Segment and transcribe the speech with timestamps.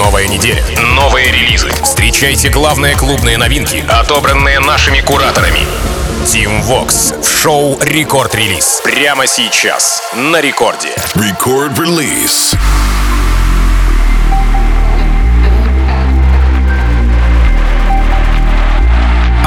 [0.00, 1.68] Новая неделя, новые релизы.
[1.82, 5.60] Встречайте главные клубные новинки, отобранные нашими кураторами.
[6.24, 8.80] Team Vox в шоу Рекорд Релиз.
[8.82, 10.94] Прямо сейчас на рекорде.
[11.14, 11.74] Record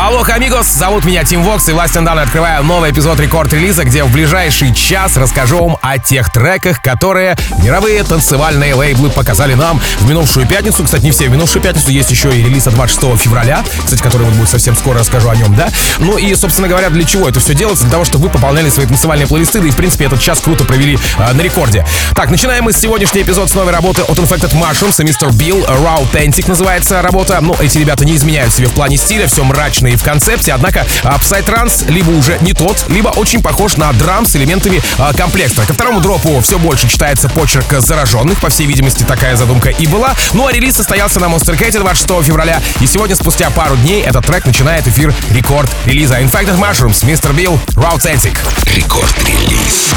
[0.05, 4.11] Алло, амигос, зовут меня Тим Вокс, и власть Даны открываю новый эпизод рекорд-релиза, где в
[4.11, 10.45] ближайший час расскажу вам о тех треках, которые мировые танцевальные лейблы показали нам в минувшую
[10.45, 10.83] пятницу.
[10.83, 14.23] Кстати, не все в минувшую пятницу, есть еще и релиз от 26 февраля, кстати, который
[14.23, 15.69] вот будет совсем скоро, расскажу о нем, да?
[15.99, 17.85] Ну и, собственно говоря, для чего это все делается?
[17.85, 20.65] Для того, чтобы вы пополняли свои танцевальные плейлисты, да и, в принципе, этот час круто
[20.65, 21.85] провели э, на рекорде.
[22.13, 25.29] Так, начинаем мы с сегодняшний эпизод с новой работы от Infected Mushrooms и Mr.
[25.29, 27.39] Bill, Raw Authentic называется работа.
[27.39, 31.89] Ну, эти ребята не изменяют себе в плане стиля, все мрачно в концепте, однако Psytrance
[31.91, 35.65] либо уже не тот, либо очень похож на драм с элементами а, комплекта.
[35.65, 40.13] Ко второму дропу все больше читается почерк зараженных, по всей видимости, такая задумка и была.
[40.33, 44.25] Ну а релиз состоялся на Monster Cat 26 февраля, и сегодня, спустя пару дней, этот
[44.25, 47.35] трек начинает эфир рекорд релиза Infected Mushrooms, Mr.
[47.35, 48.37] Bill, Raw Authentic.
[48.75, 49.93] Рекорд-релиз.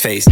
[0.00, 0.26] face.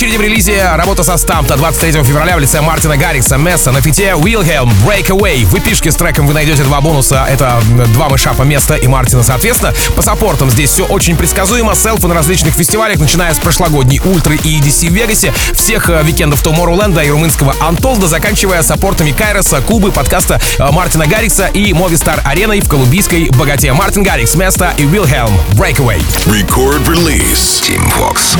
[0.00, 4.12] Очереди в релизе работа со Стампта 23 февраля в лице Мартина Гаррикса Месса на фите
[4.12, 5.44] Wilhelm Breakaway.
[5.44, 7.26] В эпишке с треком вы найдете два бонуса.
[7.28, 7.60] Это
[7.92, 9.74] два мышапа Места и Мартина, соответственно.
[9.94, 11.74] По саппортам здесь все очень предсказуемо.
[11.74, 16.42] Селфы на различных фестивалях, начиная с прошлогодней Ультры и EDC в Вегасе, всех э, викендов
[16.42, 22.60] Tomorrowland и румынского Антолда, заканчивая саппортами Кайроса, Кубы, подкаста э, Мартина Гаррикса и Movistar Ареной
[22.62, 23.70] в колумбийской богате.
[23.74, 26.00] Мартин Гаррикс, Места и Wilhelm Breakaway.
[26.24, 27.60] Record release.
[27.60, 28.38] Team Fox.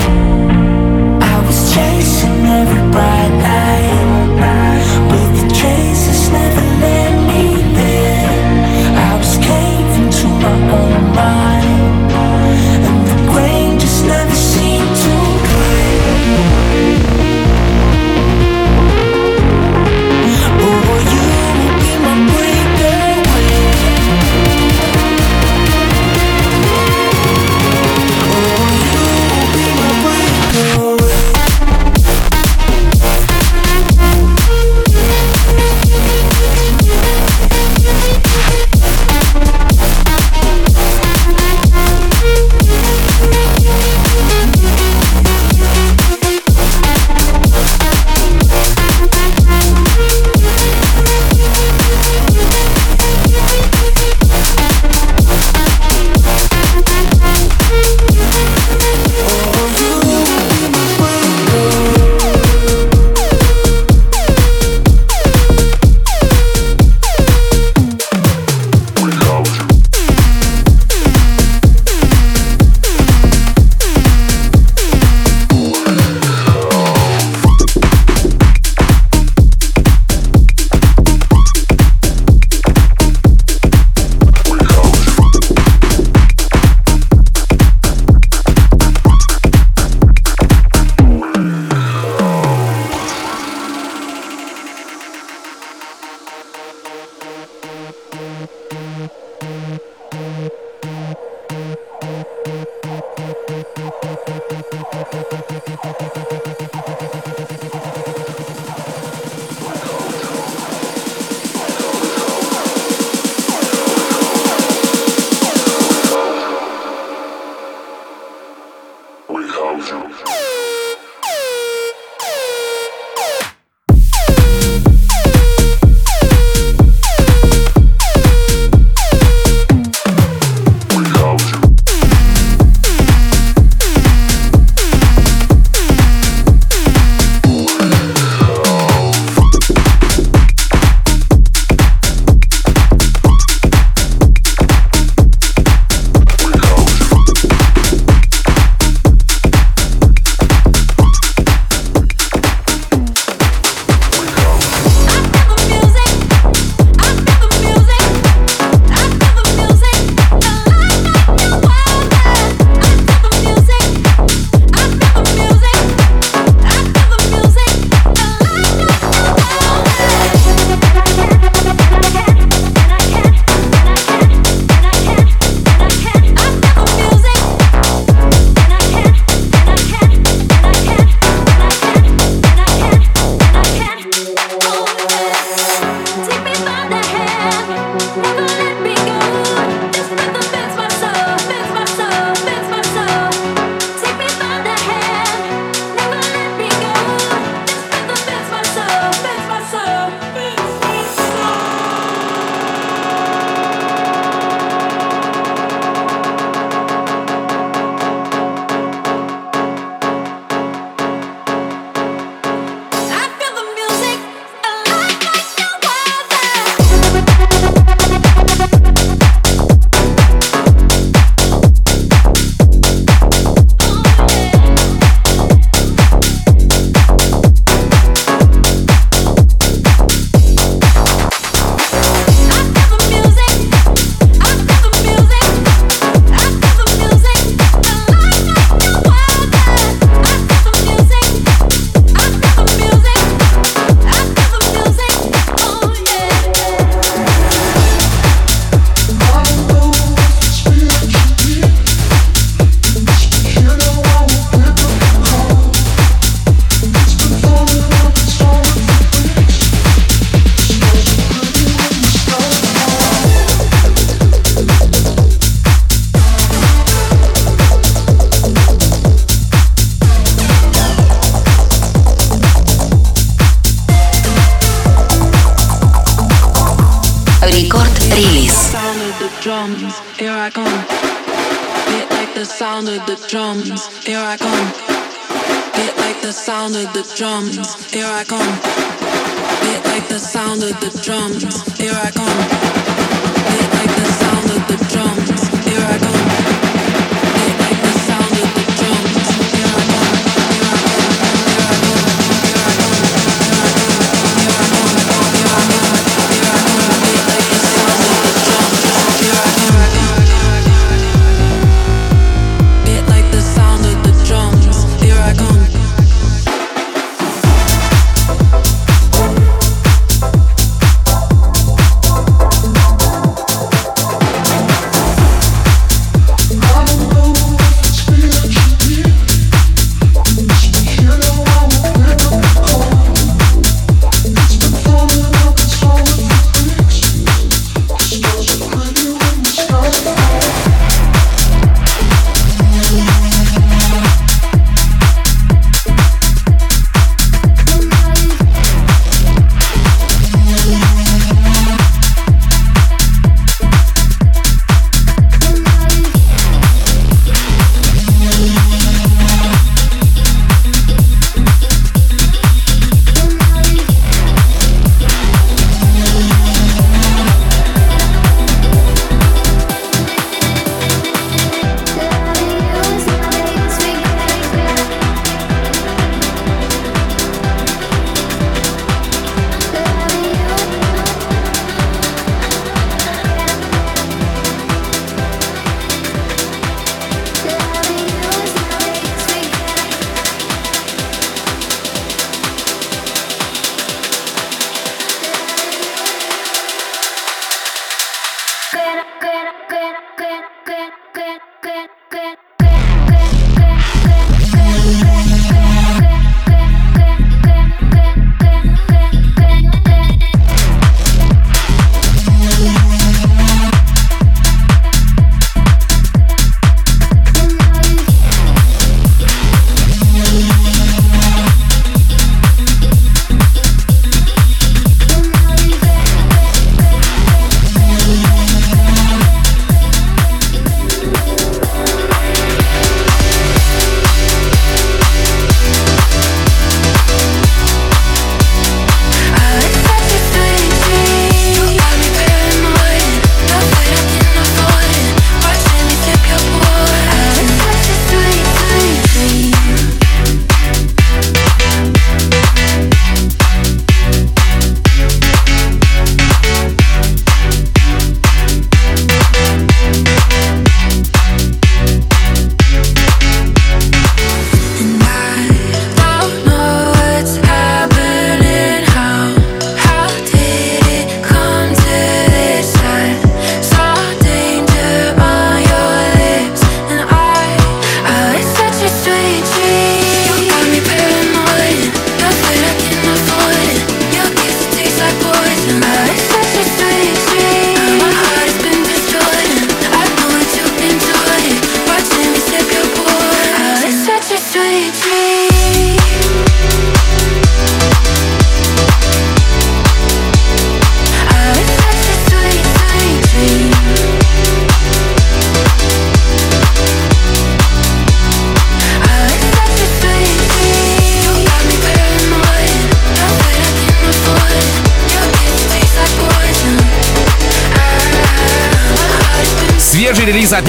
[1.74, 3.79] Chasing every bright light,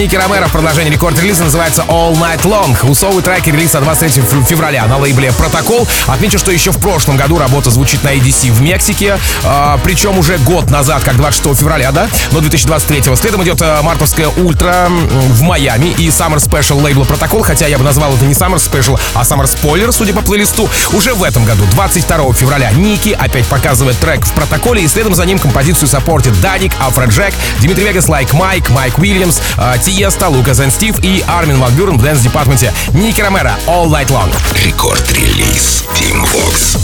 [0.02, 2.90] Nicky Romero в продолжении Record Release а называется All Night Long.
[2.90, 5.88] Усовый трек релиза 23 фев- февраля на лейбле Протокол.
[6.08, 9.20] Отмечу, что еще в прошлом году работа звучит на EDC в Мексике.
[9.44, 12.08] а, причем уже год назад, как 26 февраля, да?
[12.32, 13.16] Но 2023.
[13.16, 17.44] Следом идет а, мартовская ультра в Майами и Summer Special лейбла Протокол.
[17.44, 20.68] Хотя я бы назвал это не Summer Special, а Summer Spoiler, судя по плейлисту.
[20.94, 24.82] Уже в этом году, 22 февраля, Nicky опять показывает трек в Протоколе.
[24.82, 29.78] И следом за ним композицию саппортит Dannic, Afrojack, Dimitri Vegas, Like Mike, Mike Williams, а,
[29.92, 33.01] Tiësto, Lucas and Steve и Armin van Buuren в Dance Department е.
[33.01, 34.34] Nicky Romero, All Night Long.
[34.64, 36.78] Рекорд-релиз Team Vox.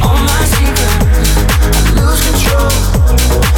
[0.00, 0.94] All my secrets,
[1.74, 3.49] I lose control.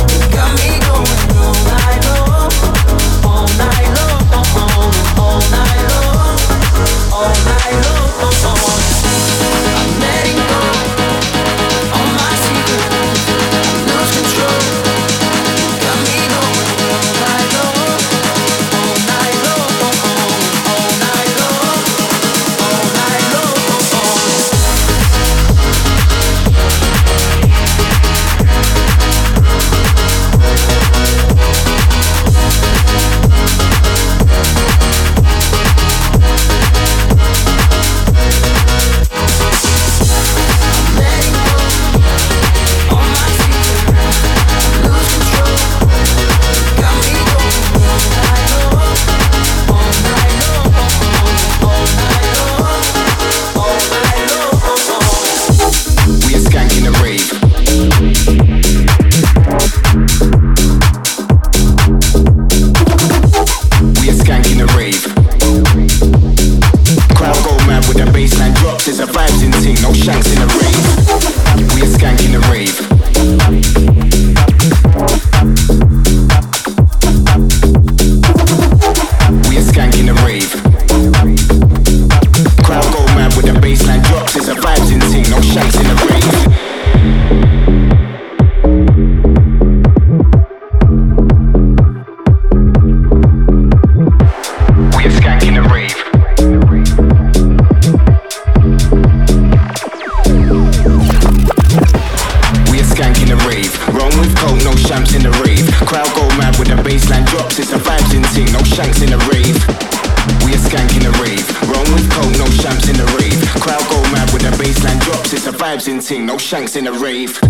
[116.19, 117.42] no shanks in the rave.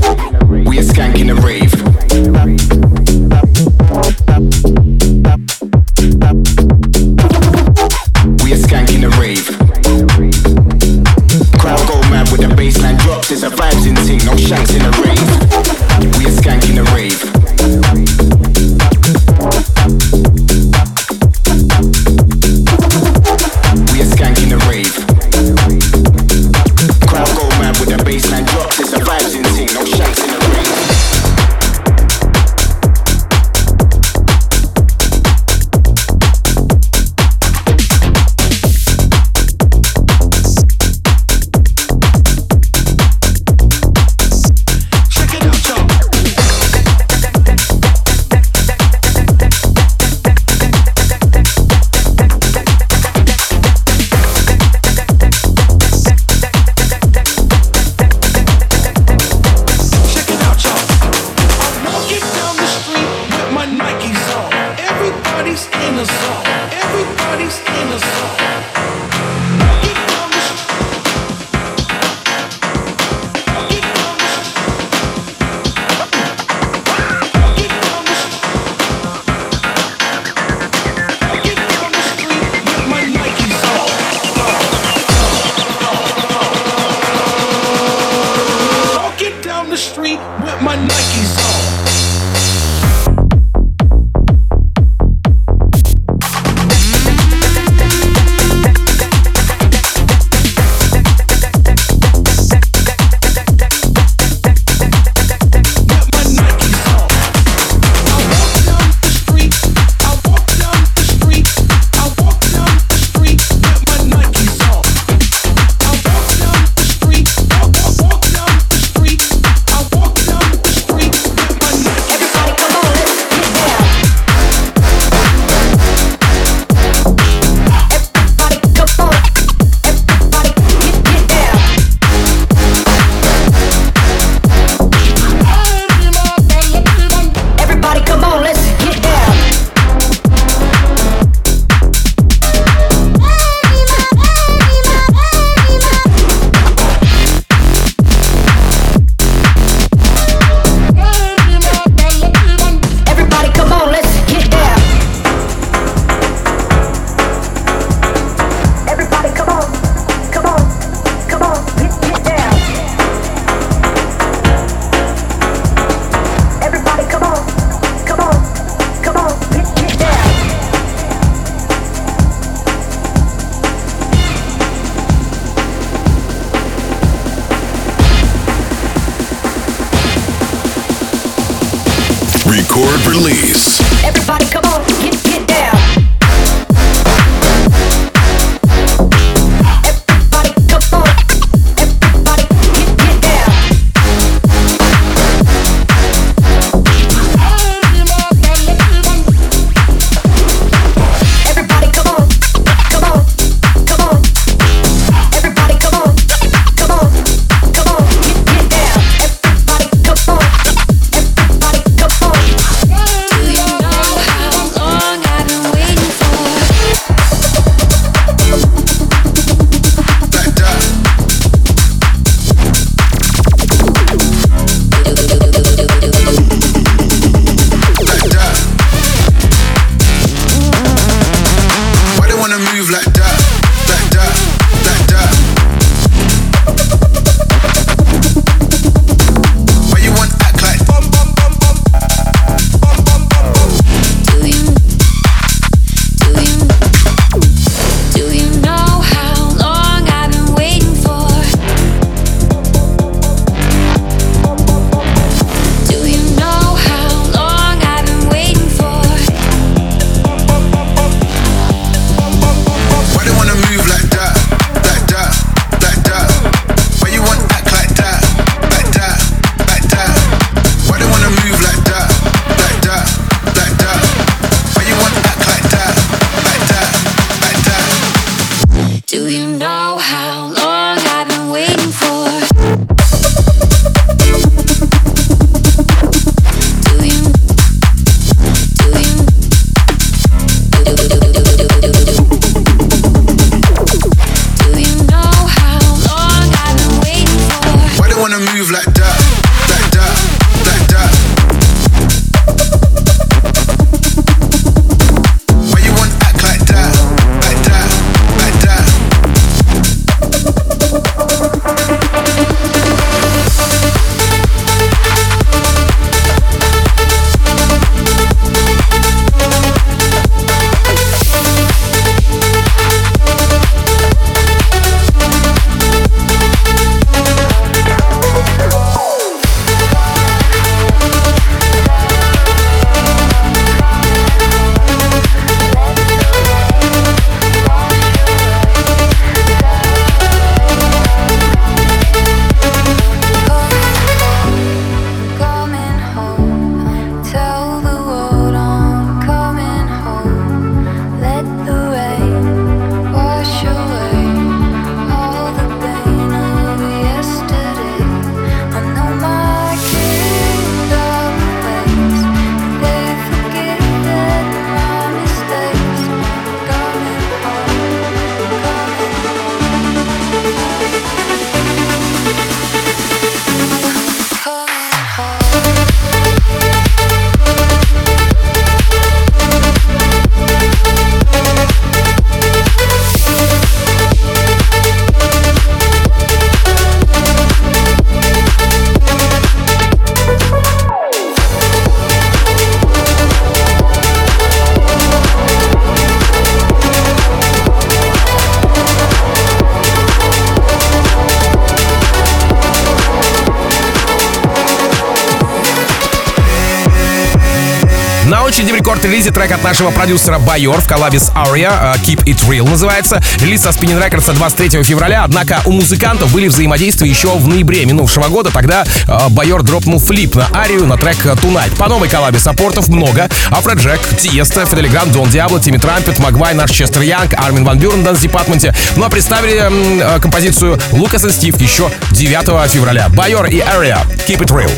[409.43, 413.21] Трек от нашего продюсера Байор в коллабе с Aria, э, Keep It Real называется.
[413.41, 418.29] Релиз со Spinnin' Records 23 февраля, однако у музыкантов были взаимодействия еще в ноябре минувшего
[418.29, 418.53] года.
[418.53, 421.77] Тогда э, Байор дропнул флип на Арию на трек Tonight.
[421.77, 423.29] По новой коллабе саппортов много.
[423.51, 427.79] Afrojack, Tiësto, Fedde Le Grand, Don Diablo, Timmy Trumpet, MOGUAI, наш Chester Young, Armin van
[427.79, 428.73] Buuren, Dance Department е.
[428.95, 433.09] Ну а представили э, композицию Лукас и Стив еще 9 февраля.
[433.09, 434.71] Байор и Ария, Keep It Real.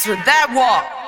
[0.07, 1.04] With that wall.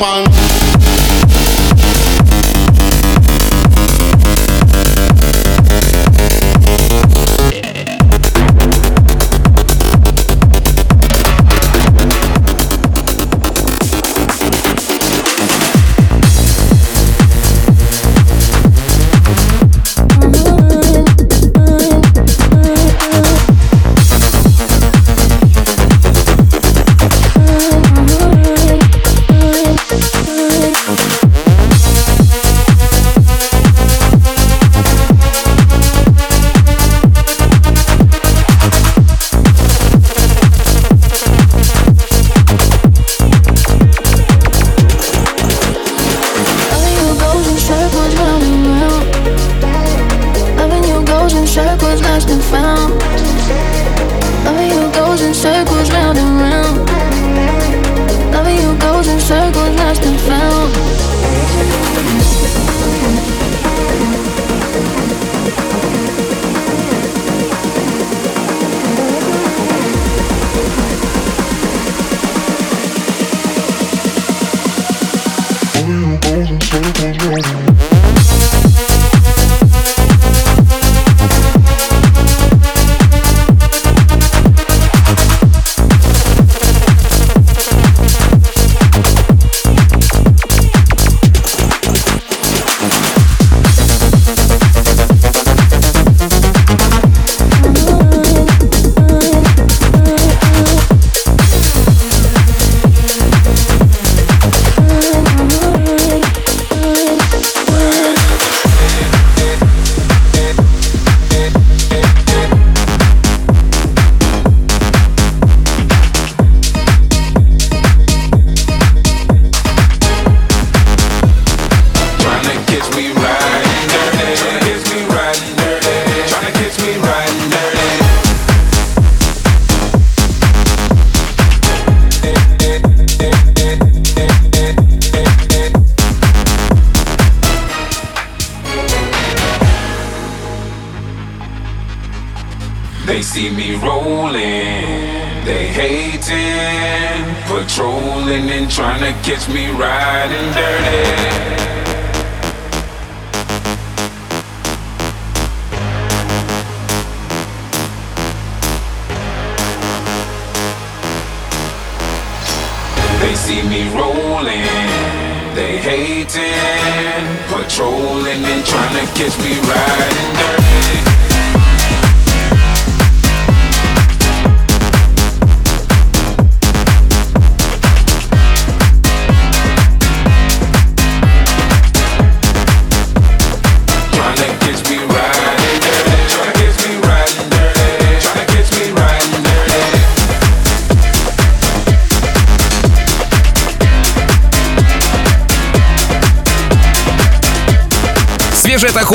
[0.00, 0.39] pan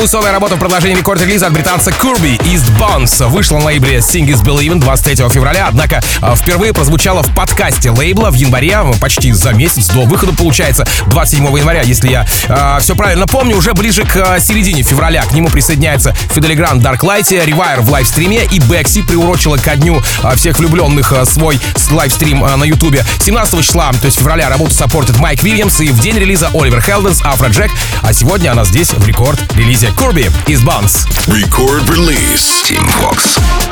[0.05, 4.43] Тахусовая работа в продолжении рекорд-релиза от британца Курби East Bones вышла на лейбле Sing is
[4.43, 9.53] Believing 23 февраля, однако а, впервые прозвучала в подкасте лейбла в январе, м, почти за
[9.53, 14.15] месяц до выхода, получается, 27 января, если я а, все правильно помню, уже ближе к
[14.15, 15.23] а, середине февраля.
[15.23, 20.03] К нему присоединяется Фиделигран Darklight, Rewire в лайвстриме и Бекси приурочила ко дню
[20.35, 23.03] всех влюбленных свой лайвстрим на ютубе.
[23.21, 27.23] 17 числа, то есть февраля, работу саппортит Майк Вильямс и в день релиза Оливер Хелденс,
[27.23, 27.71] Афро Джек,
[28.03, 31.05] а сегодня она здесь в рекорд-релизе Kirby из Bounce.
[31.27, 32.63] Record Release.
[32.63, 33.64] Team Fox.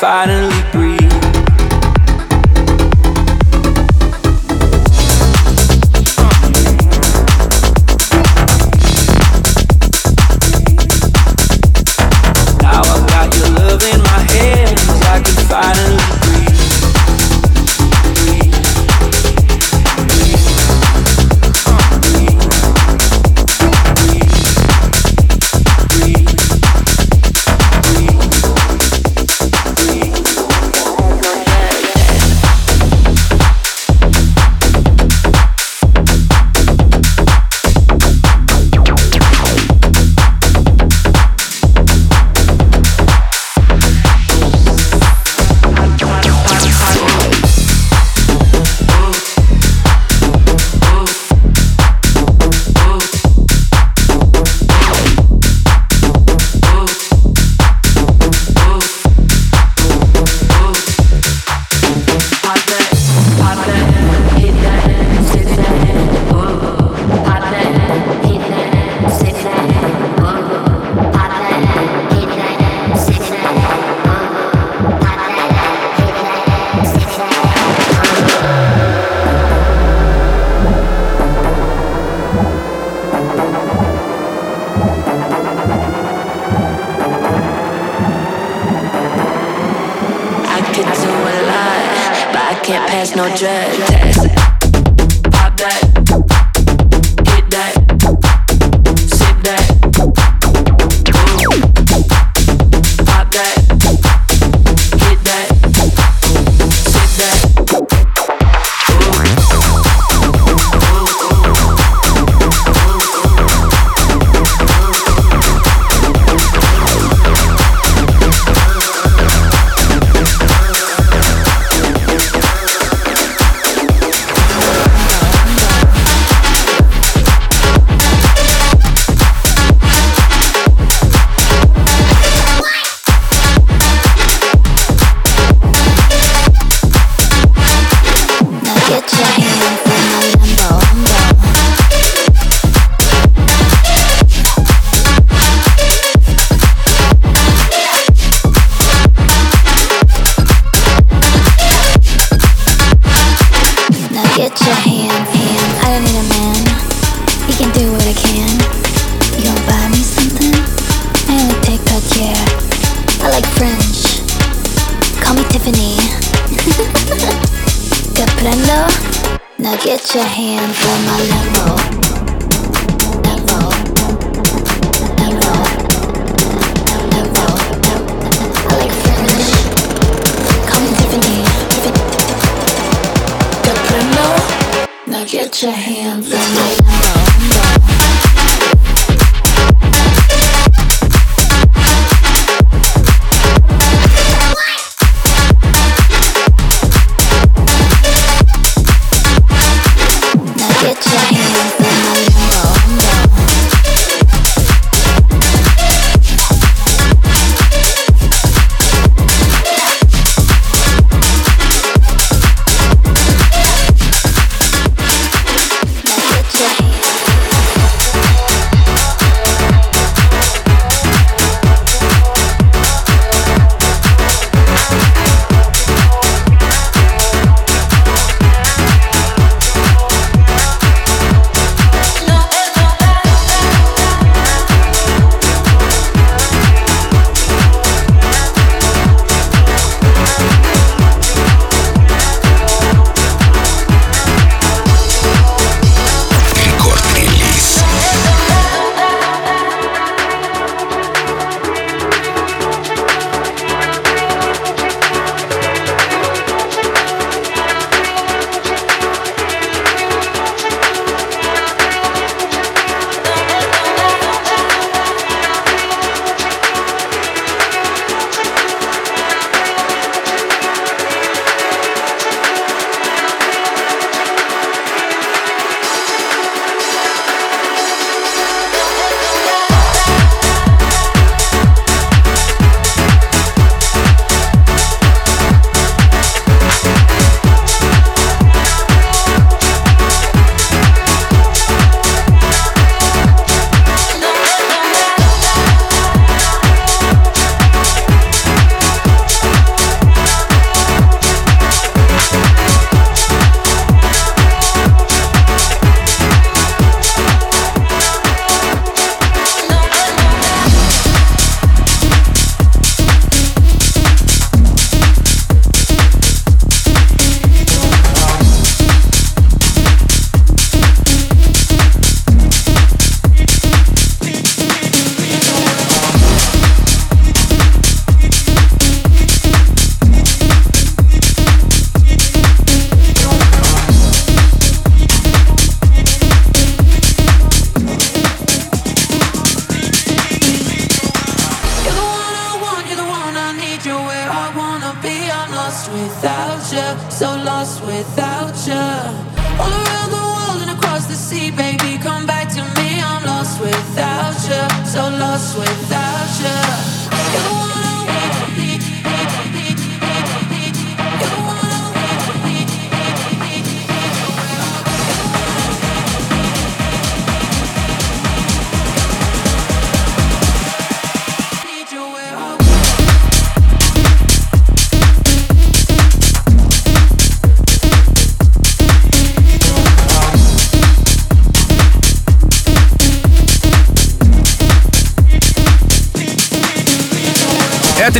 [0.00, 0.45] fighting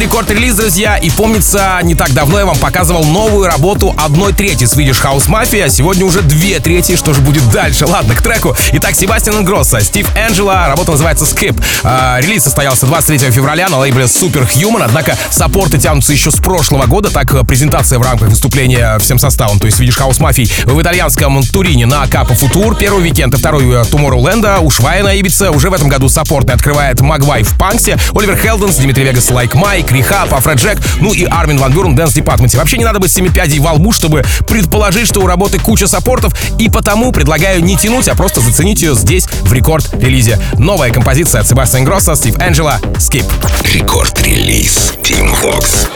[0.06, 0.96] рекорд релиз, друзья.
[0.98, 5.68] И помнится, не так давно я вам показывал новую работу одной трети Swedish House Mafia.
[5.68, 6.94] Сегодня уже две трети.
[6.94, 7.86] Что же будет дальше?
[7.86, 8.54] Ладно, к треку.
[8.72, 10.68] Итак, Себастьян Гросса, Стив Энджело.
[10.68, 11.60] Работа называется Skip.
[11.82, 14.84] А, релиз состоялся 23 февраля на лейбле Superhuman.
[14.84, 17.10] Однако саппорты тянутся еще с прошлого года.
[17.10, 21.42] Так, э, презентация в рамках выступления всем составом, то есть Swedish House Mafia в итальянском
[21.42, 22.76] Турине на Капа Футур.
[22.76, 24.60] Первый уикенд и второй Tomorrowland.
[24.60, 25.10] У Швая на.
[25.50, 27.98] Уже в этом году саппорты открывает Moguai в Punx е.
[28.14, 32.51] Oliver Heldens, Dimitri Vegas, Like Mike, R3hab, Afrojack, ну и Armin van Buuren, Dance Department
[32.51, 32.58] е.
[32.58, 36.34] Вообще не надо быть семи пядей во лбу, чтобы предположить, что у работы куча саппортов,
[36.58, 40.38] и потому предлагаю не тянуть, а просто заценить ее здесь, в рекорд-релизе.
[40.58, 43.24] Новая композиция от Sebastian Ingrosso, Steve Angello, Skip.
[43.72, 45.88] Рекорд-релиз Tim Vox.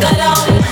[0.00, 0.69] So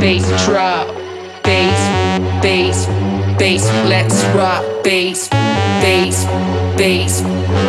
[0.00, 0.86] bass drop,
[1.42, 1.80] bass,
[2.42, 2.86] bass,
[3.38, 5.28] bass, let's rock, bass,
[5.80, 6.24] bass,
[6.76, 7.22] bass,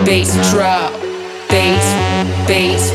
[0.06, 0.91] bass drop,
[1.50, 1.86] bass,
[2.47, 2.91] bass,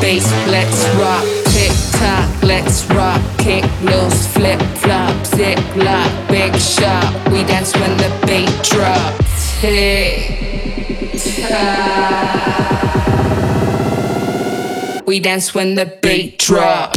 [0.00, 7.12] bass, let's rock, tick tock, let's rock, kick loose, flip flop, zip lock, big shot,
[7.30, 10.46] we dance when the bass drops, tick
[11.48, 12.26] tock.
[15.06, 16.96] We dance when the beat drop.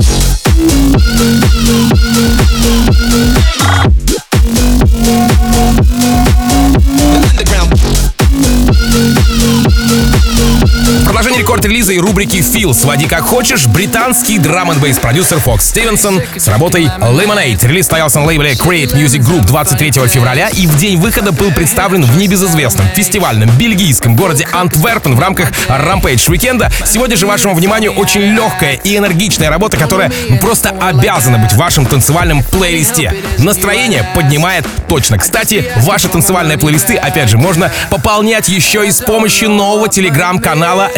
[11.51, 12.73] Продолжение рекорд-релиза и рубрики «Фил.
[12.73, 17.67] Своди как хочешь» британский драм н продюсер Фокс Стивенсон с работой Lemonade.
[17.67, 22.03] Релиз стоялся на лейбле Create Music Group 23 февраля и в день выхода был представлен
[22.05, 26.71] в небезызвестном фестивальном бельгийском городе Антверпен в рамках Rampage Weekend.
[26.85, 31.85] Сегодня же вашему вниманию очень легкая и энергичная работа, которая просто обязана быть в вашем
[31.85, 33.13] танцевальном плейлисте.
[33.39, 35.17] Настроение поднимает точно.
[35.17, 40.89] Кстати, ваши танцевальные плейлисты, опять же, можно пополнять еще и с помощью нового телеграм-канала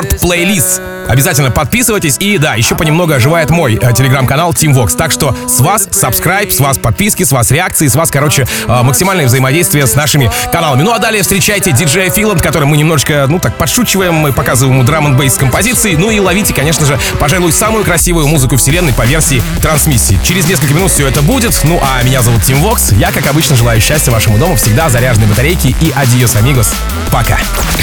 [0.00, 0.80] Рекорд Плейлист.
[1.08, 2.16] Обязательно подписывайтесь.
[2.20, 4.96] И да, еще понемногу оживает мой э, телеграм-канал Team Vox.
[4.96, 8.82] Так что с вас subscribe, с вас подписки, с вас реакции, с вас, короче, э,
[8.82, 10.82] максимальное взаимодействие с нашими каналами.
[10.82, 14.86] Ну а далее встречайте диджея Филанд, которым мы немножечко, ну так, подшучиваем, мы показываем ему
[14.86, 15.96] драм бейс композиции.
[15.96, 20.18] Ну и ловите, конечно же, пожалуй, самую красивую музыку вселенной по версии трансмиссии.
[20.24, 21.58] Через несколько минут все это будет.
[21.64, 22.92] Ну а меня зовут Тим Вокс.
[22.92, 26.72] Я, как обычно, желаю счастья вашему дому, всегда заряженной батарейки и адиос, амигос.
[27.10, 27.38] Пока.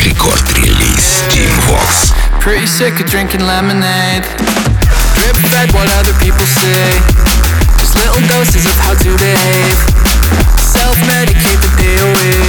[0.06, 1.67] Рекорд-релиз Team Vox.
[2.48, 4.24] Pretty sick of drinking lemonade.
[5.20, 6.96] Drip fed what other people say.
[7.76, 9.76] Just little doses of how to behave.
[10.56, 12.40] Self medicate the day away.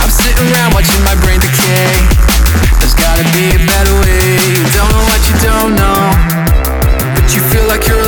[0.00, 1.92] I'm sitting around watching my brain decay.
[2.80, 4.32] There's gotta be a better way.
[4.56, 6.08] You don't know what you don't know.
[7.12, 8.01] But you feel like you're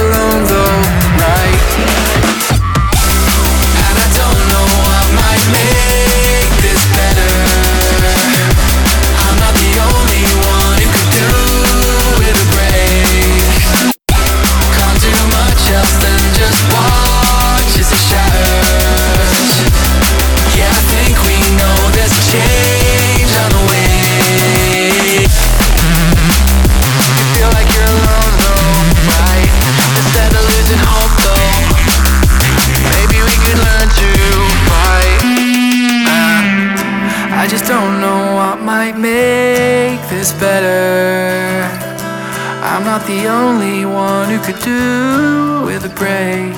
[43.07, 46.55] the only one who could do with a break.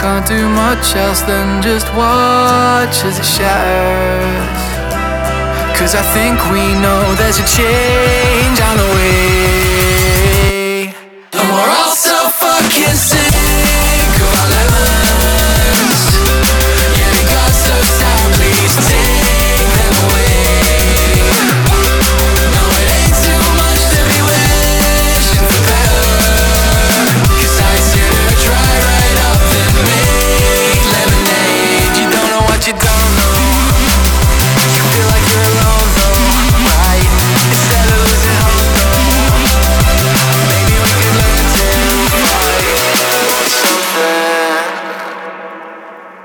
[0.00, 4.62] Can't do much else than just watch as it shatters.
[5.78, 10.94] Cause I think we know there's a change on the way.
[11.32, 13.89] And we're all so fucking sick.